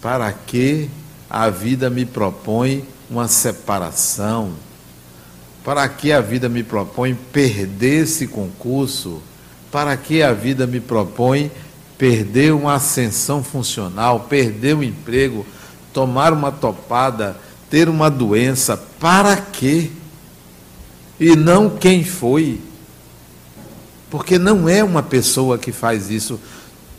[0.03, 0.91] Para que
[1.29, 4.53] a vida me propõe uma separação?
[5.65, 9.23] Para que a vida me propõe perder esse concurso?
[9.73, 11.51] Para que a vida me propõe
[11.97, 15.45] perder uma ascensão funcional, perder o um emprego,
[15.93, 17.37] tomar uma topada,
[17.71, 18.77] ter uma doença?
[18.99, 19.91] Para quê?
[21.19, 22.61] E não quem foi.
[24.11, 26.41] Porque não é uma pessoa que faz isso.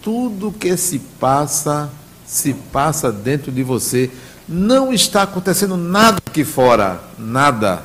[0.02, 1.89] Tudo que se passa,
[2.25, 4.12] se passa dentro de você.
[4.47, 6.99] Não está acontecendo nada aqui fora.
[7.17, 7.84] Nada.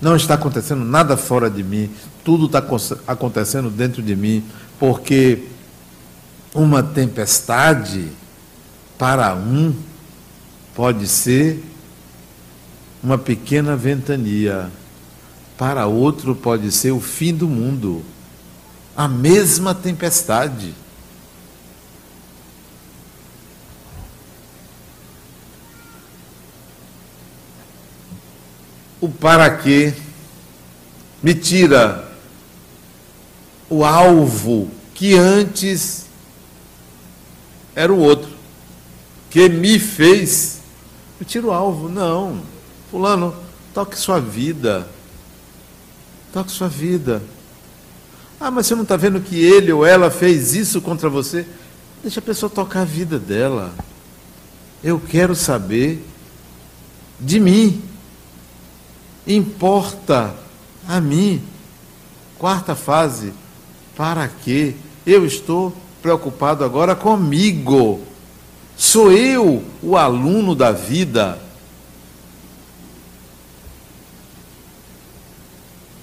[0.00, 1.90] Não está acontecendo nada fora de mim.
[2.24, 2.62] Tudo está
[3.06, 4.44] acontecendo dentro de mim.
[4.78, 5.44] Porque
[6.54, 8.10] uma tempestade,
[8.98, 9.74] para um,
[10.74, 11.62] pode ser
[13.02, 14.70] uma pequena ventania
[15.62, 18.04] para outro pode ser o fim do mundo.
[18.96, 20.74] A mesma tempestade.
[29.00, 29.94] O para quê
[31.22, 32.12] me tira
[33.70, 36.06] o alvo que antes
[37.74, 38.30] era o outro,
[39.30, 40.60] que me fez.
[41.18, 42.42] Eu tiro o alvo, não.
[42.90, 43.34] Fulano,
[43.72, 44.88] toque sua vida.
[46.32, 47.22] Toque sua vida.
[48.38, 51.46] Ah, mas você não está vendo que ele ou ela fez isso contra você?
[52.02, 53.72] Deixa a pessoa tocar a vida dela.
[54.82, 56.04] Eu quero saber
[57.20, 57.80] de mim.
[59.26, 60.34] Importa
[60.88, 61.42] a mim.
[62.38, 63.32] Quarta fase.
[63.96, 64.74] Para quê?
[65.06, 68.00] Eu estou preocupado agora comigo.
[68.76, 71.38] Sou eu o aluno da vida.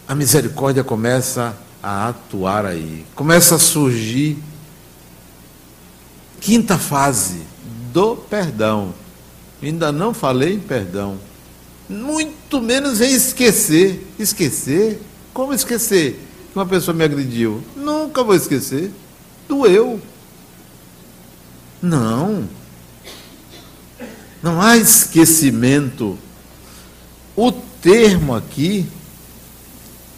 [0.09, 4.39] a misericórdia começa a atuar aí, começa a surgir.
[6.41, 7.41] Quinta fase
[7.93, 8.91] do perdão.
[9.61, 11.19] Ainda não falei em perdão.
[11.87, 14.07] Muito menos em esquecer.
[14.17, 14.99] Esquecer?
[15.31, 16.13] Como esquecer
[16.51, 17.63] que uma pessoa me agrediu?
[17.75, 18.91] Nunca vou esquecer.
[19.49, 19.99] Doeu.
[21.81, 22.47] Não.
[24.43, 26.17] Não há esquecimento.
[27.35, 28.85] O termo aqui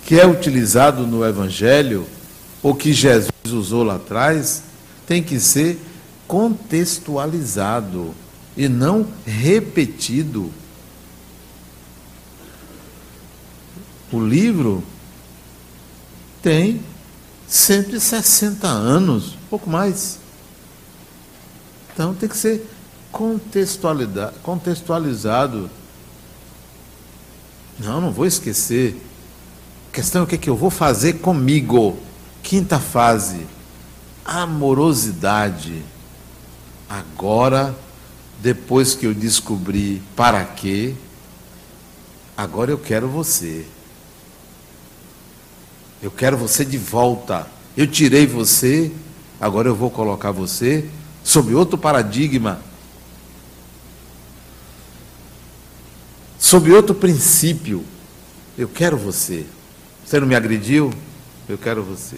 [0.05, 2.05] que é utilizado no Evangelho,
[2.61, 4.63] ou que Jesus usou lá atrás,
[5.07, 5.79] tem que ser
[6.27, 8.13] contextualizado
[8.57, 10.51] e não repetido.
[14.11, 14.83] O livro
[16.41, 16.81] tem
[17.51, 20.17] 160 anos, pouco mais.
[21.93, 22.67] Então tem que ser
[23.11, 25.69] contextualizado.
[27.77, 28.99] Não, não vou esquecer
[29.91, 31.97] a questão é o que, é que eu vou fazer comigo.
[32.41, 33.45] Quinta fase,
[34.23, 35.83] amorosidade.
[36.89, 37.75] Agora,
[38.39, 40.95] depois que eu descobri para quê,
[42.37, 43.65] agora eu quero você.
[46.01, 47.47] Eu quero você de volta.
[47.75, 48.91] Eu tirei você,
[49.39, 50.89] agora eu vou colocar você
[51.23, 52.61] sob outro paradigma.
[56.39, 57.85] Sob outro princípio.
[58.57, 59.45] Eu quero você.
[60.05, 60.91] Você não me agrediu?
[61.47, 62.17] Eu quero você.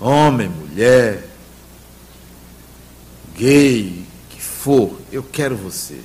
[0.00, 1.28] Homem, mulher,
[3.36, 6.00] gay, que for, eu quero você.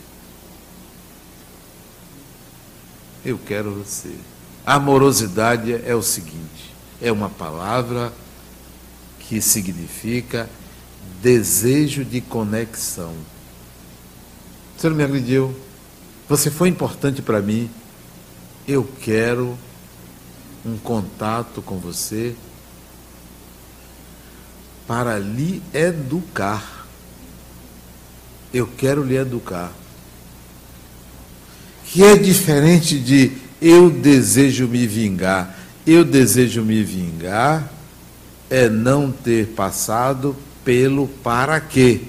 [3.26, 4.14] eu quero você.
[4.66, 8.14] Amorosidade é o seguinte: é uma palavra
[9.20, 10.50] que significa
[11.22, 13.14] desejo de conexão.
[14.78, 15.56] Você não me agrediu?
[16.30, 17.70] Você foi importante para mim.
[18.68, 19.58] Eu quero
[20.66, 22.36] um contato com você
[24.88, 26.88] para lhe educar.
[28.54, 29.72] Eu quero lhe educar.
[31.86, 35.58] Que é diferente de eu desejo me vingar.
[35.88, 37.72] Eu desejo me vingar
[38.50, 40.36] é não ter passado
[40.66, 42.02] pelo para quê.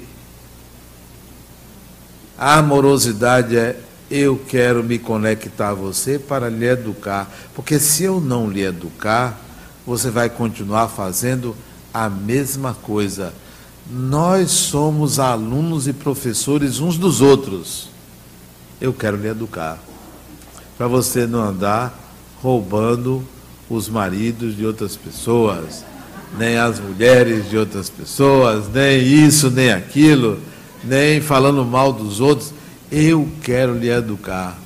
[2.37, 3.81] A amorosidade é
[4.11, 9.41] eu quero me conectar a você para lhe educar, porque se eu não lhe educar,
[9.87, 11.57] você vai continuar fazendo
[11.93, 13.33] a mesma coisa.
[13.91, 17.89] Nós somos alunos e professores uns dos outros.
[18.81, 19.79] Eu quero lhe educar.
[20.77, 21.97] Para você não andar
[22.43, 23.25] roubando
[23.71, 25.85] os maridos de outras pessoas,
[26.37, 30.41] nem as mulheres de outras pessoas, nem isso, nem aquilo,
[30.83, 32.53] nem falando mal dos outros.
[32.91, 34.59] Eu quero lhe educar.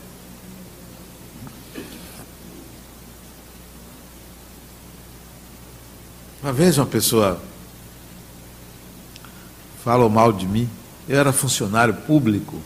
[6.43, 7.41] Uma vez uma pessoa
[9.85, 10.69] falou mal de mim,
[11.09, 12.61] eu era funcionário público,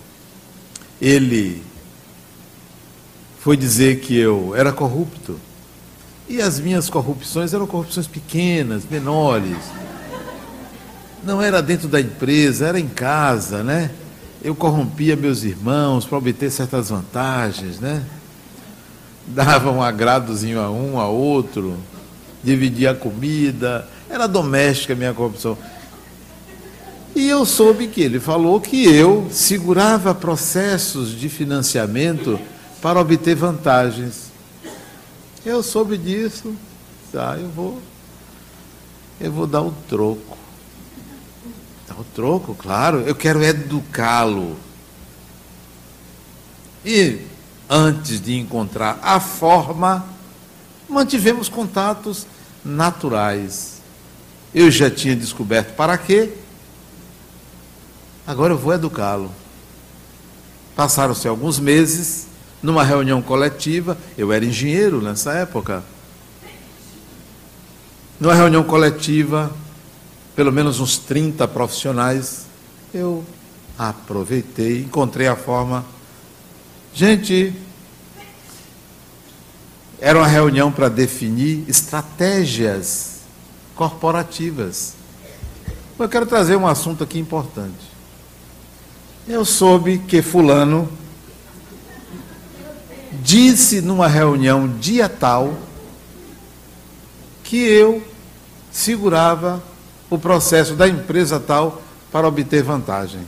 [1.00, 1.62] ele
[3.42, 5.38] foi dizer que eu era corrupto.
[6.28, 9.58] E as minhas corrupções eram corrupções pequenas, menores.
[11.24, 13.90] Não era dentro da empresa, era em casa, né?
[14.42, 18.04] Eu corrompia meus irmãos para obter certas vantagens, né?
[19.26, 21.76] Dava um agradozinho a um, a outro
[22.42, 25.56] dividia a comida, era doméstica a minha corrupção.
[27.14, 32.38] E eu soube que ele falou que eu segurava processos de financiamento
[32.82, 34.32] para obter vantagens.
[35.46, 36.54] Eu soube disso,
[37.12, 37.80] tá, eu vou
[39.20, 40.36] eu vou dar o troco.
[41.88, 44.56] Dar o troco, claro, eu quero educá-lo.
[46.84, 47.20] E
[47.70, 50.04] antes de encontrar a forma
[50.88, 52.26] mantivemos contatos
[52.64, 53.80] naturais.
[54.52, 56.34] Eu já tinha descoberto para quê,
[58.26, 59.32] agora eu vou educá-lo.
[60.74, 62.26] Passaram-se alguns meses,
[62.62, 65.82] numa reunião coletiva, eu era engenheiro nessa época.
[68.20, 69.50] Numa reunião coletiva,
[70.36, 72.46] pelo menos uns 30 profissionais,
[72.94, 73.24] eu
[73.76, 75.84] aproveitei, encontrei a forma.
[76.94, 77.52] Gente,
[80.00, 83.22] era uma reunião para definir estratégias
[83.74, 84.94] corporativas.
[85.98, 87.92] Eu quero trazer um assunto aqui importante.
[89.28, 90.88] Eu soube que Fulano
[93.20, 95.54] disse numa reunião dia tal
[97.44, 98.02] que eu
[98.70, 99.62] segurava
[100.08, 103.20] o processo da empresa tal para obter vantagem.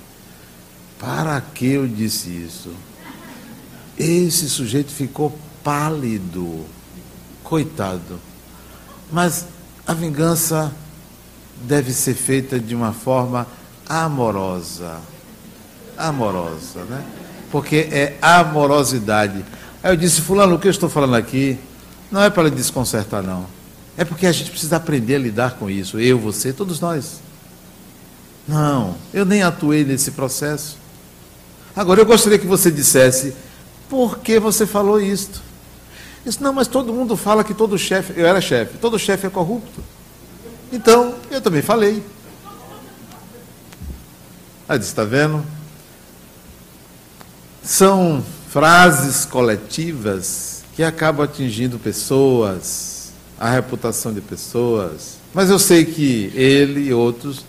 [0.99, 2.71] Para que eu disse isso?
[3.99, 6.65] Esse sujeito ficou pálido.
[7.43, 8.19] Coitado.
[9.13, 9.47] Mas
[9.87, 10.73] a vingança
[11.63, 13.47] deve ser feita de uma forma
[13.89, 14.99] amorosa.
[15.97, 17.05] Amorosa, né?
[17.51, 19.45] Porque é amorosidade.
[19.85, 21.59] Aí eu disse, fulano, o que eu estou falando aqui
[22.11, 23.45] não é para desconcertar, não.
[23.99, 26.01] É porque a gente precisa aprender a lidar com isso.
[26.01, 27.21] Eu, você, todos nós.
[28.49, 30.79] Não, eu nem atuei nesse processo.
[31.77, 33.35] Agora, eu gostaria que você dissesse
[33.87, 35.43] por que você falou isto.
[36.25, 39.31] Disse, não, mas todo mundo fala que todo chefe, eu era chefe, todo chefe é
[39.31, 39.85] corrupto.
[40.73, 42.03] Então, eu também falei.
[44.67, 45.45] Aí disse, está vendo?
[47.63, 48.25] São
[48.55, 55.17] frases coletivas que acabam atingindo pessoas, a reputação de pessoas.
[55.35, 57.45] Mas eu sei que ele e outros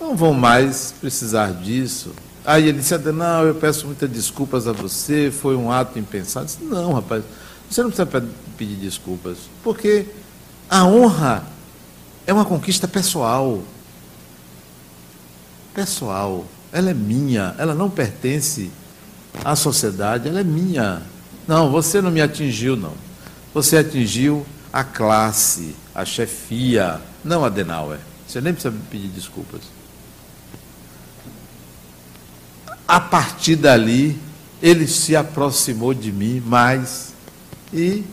[0.00, 2.10] não vão mais precisar disso.
[2.44, 6.46] Aí ele disse, não, eu peço muitas desculpas a você, foi um ato impensado.
[6.46, 7.22] Eu disse, não, rapaz,
[7.70, 8.26] você não precisa
[8.58, 10.06] pedir desculpas, porque
[10.68, 11.44] a honra
[12.26, 13.62] é uma conquista pessoal.
[15.72, 16.44] Pessoal.
[16.72, 18.72] Ela é minha, ela não pertence
[19.44, 21.02] à sociedade, ela é minha.
[21.46, 22.94] Não, você não me atingiu, não.
[23.52, 27.98] Você atingiu a classe, a chefia, não a Denauer.
[28.26, 29.60] Você nem precisa pedir desculpas.
[32.86, 34.18] A partir dali,
[34.62, 37.12] ele se aproximou de mim mais
[37.72, 38.04] e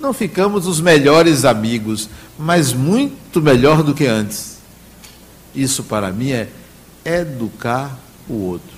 [0.00, 2.08] não ficamos os melhores amigos,
[2.38, 4.58] mas muito melhor do que antes.
[5.54, 6.48] Isso para mim é
[7.04, 7.96] educar
[8.28, 8.73] o outro.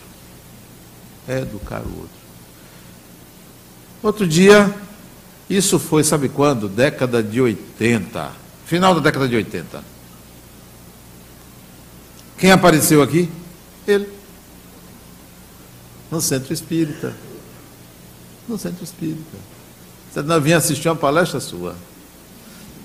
[1.28, 2.16] É educar o outro.
[4.02, 4.72] Outro dia,
[5.48, 6.68] isso foi, sabe quando?
[6.68, 8.32] Década de 80.
[8.66, 9.82] Final da década de 80.
[12.38, 13.28] Quem apareceu aqui?
[13.86, 14.08] Ele.
[16.10, 17.14] No centro espírita.
[18.48, 19.36] No centro espírita.
[20.12, 21.76] Você não vinha assistir uma palestra sua.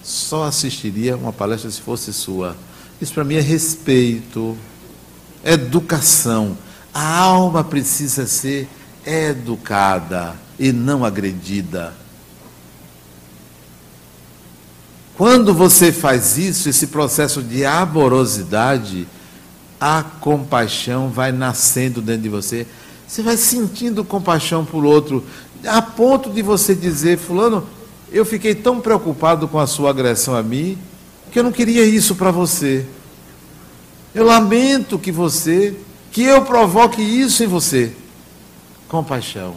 [0.03, 2.55] Só assistiria uma palestra se fosse sua.
[2.99, 4.57] Isso para mim é respeito,
[5.43, 6.57] educação.
[6.93, 8.67] A alma precisa ser
[9.05, 11.93] educada e não agredida.
[15.15, 19.07] Quando você faz isso, esse processo de amorosidade,
[19.79, 22.67] a compaixão vai nascendo dentro de você.
[23.07, 25.23] Você vai sentindo compaixão por outro,
[25.65, 27.67] a ponto de você dizer, fulano,
[28.11, 30.77] eu fiquei tão preocupado com a sua agressão a mim,
[31.31, 32.85] que eu não queria isso para você.
[34.13, 35.75] Eu lamento que você,
[36.11, 37.95] que eu provoque isso em você.
[38.87, 39.55] Compaixão.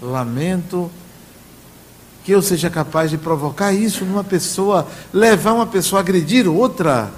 [0.00, 0.90] Lamento
[2.24, 7.12] que eu seja capaz de provocar isso numa pessoa, levar uma pessoa a agredir outra.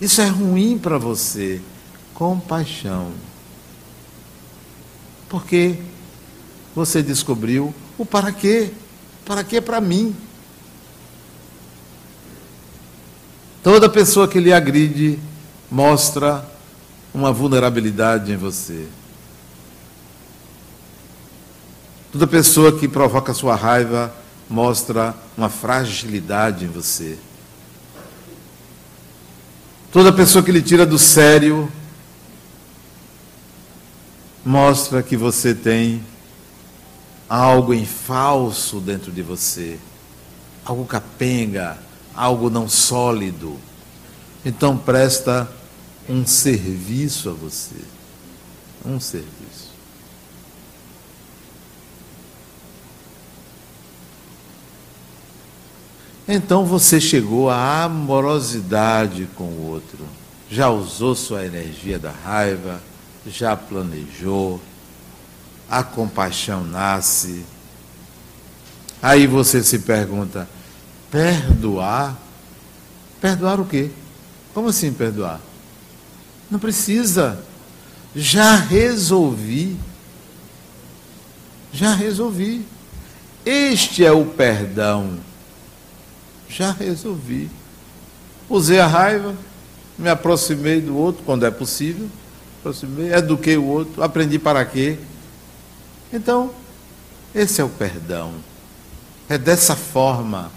[0.00, 1.60] Isso é ruim para você.
[2.14, 3.12] Compaixão.
[5.28, 5.78] Porque
[6.74, 8.70] você descobriu o para quê.
[9.24, 10.14] Para quê para mim?
[13.62, 15.18] Toda pessoa que lhe agride
[15.70, 16.46] mostra
[17.12, 18.86] uma vulnerabilidade em você.
[22.12, 24.14] Toda pessoa que provoca sua raiva
[24.48, 27.18] mostra uma fragilidade em você.
[29.92, 31.70] Toda pessoa que lhe tira do sério
[34.44, 36.02] mostra que você tem
[37.28, 39.78] algo em falso dentro de você,
[40.64, 41.78] algo capenga,
[42.14, 43.58] algo não sólido.
[44.44, 45.48] Então presta
[46.08, 47.76] um serviço a você.
[48.84, 49.68] Um serviço.
[56.26, 59.98] Então você chegou à amorosidade com o outro.
[60.50, 62.82] Já usou sua energia da raiva,
[63.26, 64.60] já planejou,
[65.70, 67.44] a compaixão nasce.
[69.00, 70.48] Aí você se pergunta:
[71.10, 72.16] perdoar?
[73.20, 73.90] Perdoar o quê?
[74.52, 75.40] Como assim perdoar?
[76.50, 77.42] Não precisa.
[78.14, 79.76] Já resolvi.
[81.72, 82.64] Já resolvi.
[83.44, 85.18] Este é o perdão
[86.48, 87.50] já resolvi.
[88.48, 89.34] Usei a raiva,
[89.98, 92.08] me aproximei do outro quando é possível,
[92.60, 94.96] aproximei, eduquei o outro, aprendi para quê.
[96.12, 96.50] Então,
[97.34, 98.32] esse é o perdão.
[99.28, 100.50] É dessa forma.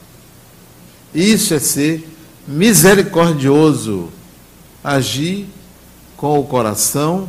[1.14, 2.08] Isso é ser
[2.48, 4.10] misericordioso,
[4.82, 5.48] agir
[6.22, 7.28] com o coração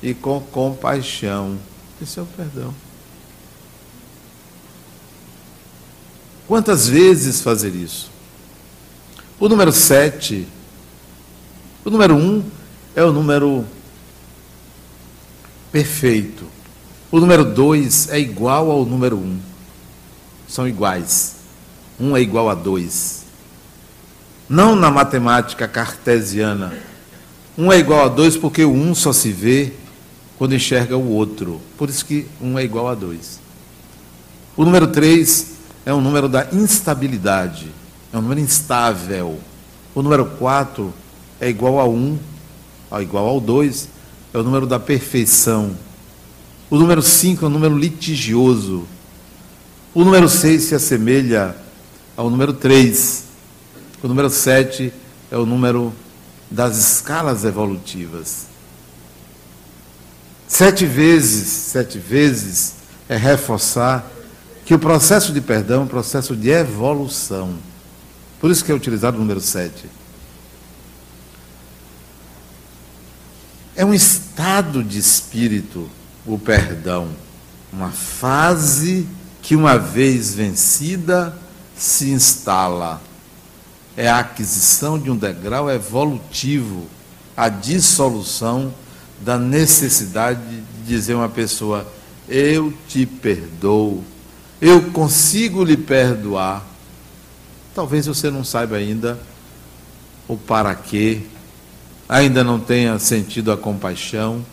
[0.00, 1.58] e com compaixão.
[2.00, 2.72] Esse é o perdão.
[6.46, 8.08] Quantas vezes fazer isso?
[9.40, 10.46] O número 7,
[11.84, 12.44] o número 1 um
[12.94, 13.64] é o número
[15.72, 16.46] perfeito.
[17.10, 19.20] O número 2 é igual ao número 1.
[19.20, 19.40] Um.
[20.46, 21.34] São iguais.
[21.98, 23.24] 1 um é igual a 2.
[24.48, 26.86] Não na matemática cartesiana.
[27.58, 29.72] 1 um é igual a 2 porque o 1 um só se vê
[30.38, 31.60] quando enxerga o outro.
[31.76, 33.40] Por isso que 1 um é igual a 2.
[34.56, 35.54] O número 3
[35.84, 37.66] é o número da instabilidade,
[38.12, 39.40] é um número instável.
[39.92, 40.94] O número 4
[41.40, 42.18] é igual a 1,
[42.92, 43.88] é igual ao 2,
[44.32, 45.76] é o número da perfeição.
[46.70, 48.86] O número 5 é o número litigioso.
[49.92, 51.56] O número 6 se assemelha
[52.16, 53.24] ao número 3.
[54.00, 54.92] O número 7
[55.28, 55.92] é o número
[56.50, 58.46] das escalas evolutivas.
[60.46, 62.74] Sete vezes, sete vezes
[63.08, 64.10] é reforçar
[64.64, 67.54] que o processo de perdão é um processo de evolução.
[68.40, 69.86] Por isso que é utilizado o número 7.
[73.74, 75.88] É um estado de espírito
[76.26, 77.08] o perdão,
[77.72, 79.08] uma fase
[79.40, 81.36] que, uma vez vencida,
[81.76, 83.00] se instala.
[83.98, 86.86] É a aquisição de um degrau evolutivo,
[87.36, 88.72] a dissolução
[89.20, 91.86] da necessidade de dizer uma pessoa:
[92.28, 94.02] Eu te perdoo
[94.60, 96.66] eu consigo lhe perdoar.
[97.74, 99.18] Talvez você não saiba ainda
[100.26, 101.22] o para quê,
[102.08, 104.44] ainda não tenha sentido a compaixão.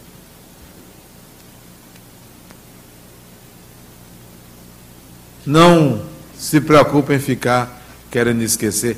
[5.46, 6.04] Não
[6.38, 7.82] se preocupe em ficar
[8.12, 8.98] querendo esquecer.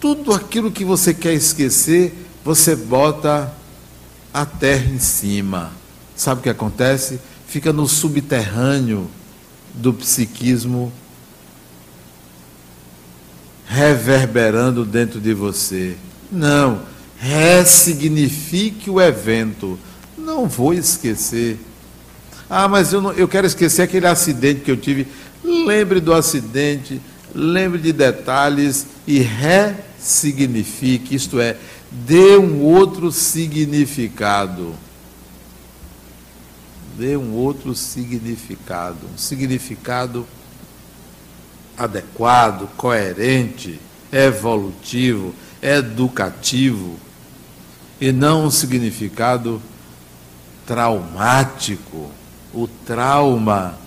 [0.00, 3.52] Tudo aquilo que você quer esquecer, você bota
[4.32, 5.72] a terra em cima.
[6.16, 7.20] Sabe o que acontece?
[7.48, 9.10] fica no subterrâneo
[9.72, 10.92] do psiquismo
[13.66, 15.96] reverberando dentro de você.
[16.30, 16.82] Não,
[17.18, 19.78] ressignifique o evento.
[20.16, 21.58] Não vou esquecer.
[22.48, 25.06] Ah, mas eu, não, eu quero esquecer aquele acidente que eu tive.
[25.42, 27.00] Lembre do acidente,
[27.34, 29.20] lembre de detalhes e
[29.98, 31.56] ressignifique, isto é,
[31.90, 34.74] dê um outro significado.
[36.96, 40.26] Dê um outro significado, um significado
[41.76, 43.80] adequado, coerente,
[44.12, 46.96] evolutivo, educativo,
[48.00, 49.62] e não um significado
[50.66, 52.10] traumático.
[52.52, 53.78] O trauma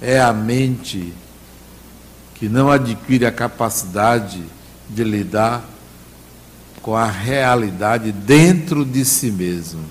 [0.00, 1.12] é a mente
[2.34, 4.42] que não adquire a capacidade
[4.88, 5.64] de lidar
[6.82, 9.84] com a realidade dentro de si mesmo.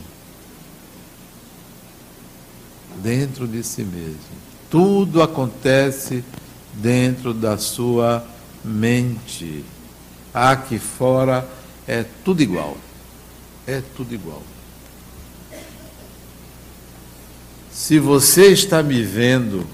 [3.01, 4.17] Dentro de si mesmo.
[4.69, 6.23] Tudo acontece
[6.73, 8.25] dentro da sua
[8.63, 9.63] mente.
[10.33, 11.47] Aqui fora
[11.87, 12.77] é tudo igual.
[13.65, 14.41] É tudo igual.
[17.71, 19.65] Se você está me vendo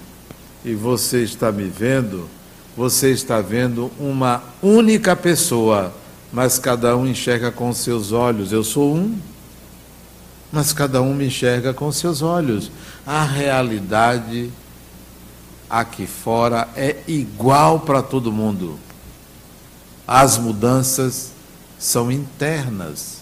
[0.66, 2.30] e você está me vendo,
[2.76, 5.94] você está vendo uma única pessoa,
[6.32, 8.52] mas cada um enxerga com seus olhos.
[8.52, 9.18] Eu sou um,
[10.52, 12.72] mas cada um me enxerga com seus olhos.
[13.06, 14.52] A realidade
[15.70, 18.80] aqui fora é igual para todo mundo.
[20.08, 21.32] As mudanças
[21.80, 23.18] são internas.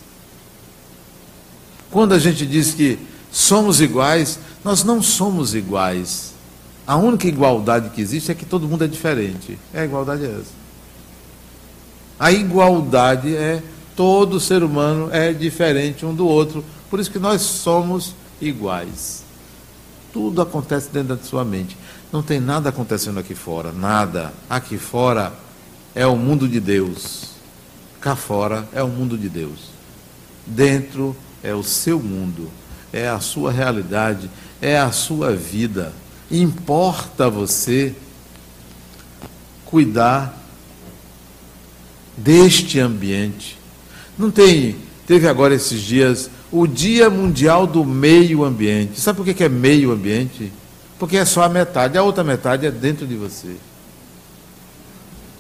[1.89, 2.97] Quando a gente diz que
[3.31, 6.30] somos iguais, nós não somos iguais.
[6.91, 9.57] A única igualdade que existe é que todo mundo é diferente.
[9.73, 10.51] É a igualdade é essa.
[12.19, 13.63] A igualdade é
[13.95, 16.65] todo ser humano é diferente um do outro.
[16.89, 19.23] Por isso que nós somos iguais.
[20.11, 21.77] Tudo acontece dentro da sua mente.
[22.11, 24.33] Não tem nada acontecendo aqui fora, nada.
[24.49, 25.31] Aqui fora
[25.95, 27.35] é o mundo de Deus.
[28.01, 29.69] Cá fora é o mundo de Deus.
[30.45, 32.51] Dentro é o seu mundo,
[32.91, 34.29] é a sua realidade,
[34.61, 35.93] é a sua vida.
[36.31, 37.93] Importa você
[39.65, 40.37] cuidar
[42.15, 43.57] deste ambiente.
[44.17, 48.99] Não tem, teve agora esses dias o Dia Mundial do Meio Ambiente.
[48.99, 50.51] Sabe por que é meio ambiente?
[50.99, 53.55] Porque é só a metade, a outra metade é dentro de você.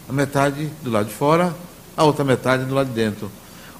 [0.09, 1.55] A metade do lado de fora,
[1.95, 3.31] a outra metade do lado de dentro.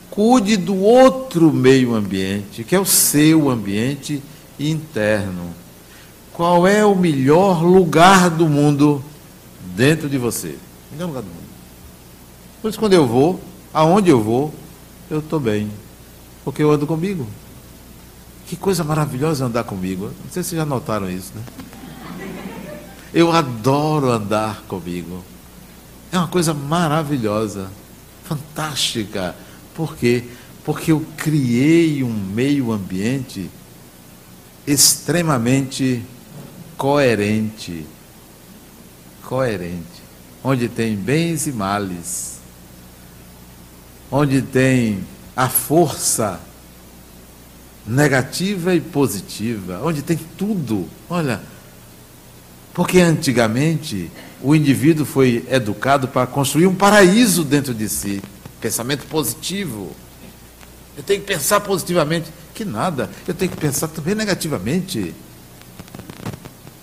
[0.09, 4.21] Cuide do outro meio ambiente, que é o seu ambiente
[4.59, 5.60] interno.
[6.33, 9.03] Qual é o melhor lugar do mundo
[9.75, 10.57] dentro de você?
[10.91, 11.41] Melhor lugar do mundo.
[12.61, 13.41] Por isso, quando eu vou,
[13.73, 14.53] aonde eu vou,
[15.09, 15.69] eu estou bem.
[16.43, 17.27] Porque eu ando comigo.
[18.47, 20.05] Que coisa maravilhosa andar comigo.
[20.05, 21.41] Não sei se vocês já notaram isso, né?
[23.13, 25.23] Eu adoro andar comigo.
[26.11, 27.69] É uma coisa maravilhosa,
[28.23, 29.35] fantástica.
[29.73, 30.25] Por quê?
[30.63, 33.49] Porque eu criei um meio ambiente
[34.65, 36.03] extremamente
[36.81, 37.85] coerente.
[39.21, 40.01] Coerente.
[40.43, 42.39] Onde tem bens e males.
[44.09, 45.03] Onde tem
[45.35, 46.39] a força
[47.85, 49.79] negativa e positiva.
[49.83, 50.89] Onde tem tudo.
[51.07, 51.39] Olha,
[52.73, 54.09] porque antigamente
[54.41, 58.23] o indivíduo foi educado para construir um paraíso dentro de si.
[58.59, 59.95] Pensamento positivo.
[60.97, 62.33] Eu tenho que pensar positivamente.
[62.55, 63.07] Que nada.
[63.27, 65.13] Eu tenho que pensar também negativamente.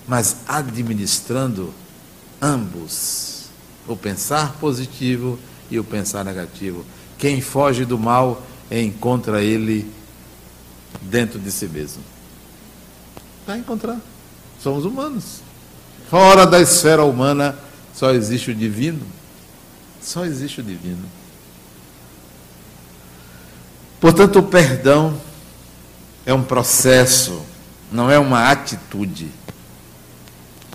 [0.08, 1.72] Mas administrando
[2.42, 3.44] ambos.
[3.86, 5.38] O pensar positivo
[5.70, 6.84] e o pensar negativo.
[7.16, 9.90] Quem foge do mal encontra ele
[11.02, 12.02] dentro de si mesmo.
[13.46, 13.98] Vai encontrar.
[14.62, 15.40] Somos humanos.
[16.10, 17.56] Fora da esfera humana
[17.94, 19.06] só existe o divino.
[20.00, 21.04] Só existe o divino.
[24.00, 25.20] Portanto, o perdão
[26.24, 27.42] é um processo,
[27.90, 29.28] não é uma atitude,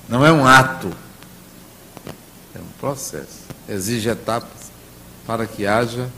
[0.07, 0.91] não é um ato,
[2.55, 3.43] é um processo.
[3.67, 4.71] Exige etapas
[5.25, 6.09] para que haja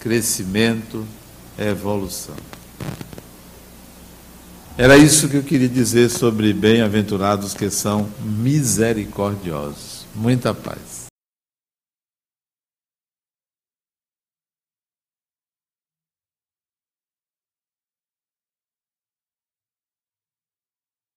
[0.00, 1.06] crescimento,
[1.58, 2.36] evolução.
[4.76, 10.04] Era isso que eu queria dizer sobre bem-aventurados que são misericordiosos.
[10.14, 10.93] Muita paz.